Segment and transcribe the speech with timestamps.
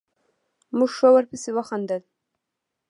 [0.77, 2.01] موږ ښه ورپسې وخندل.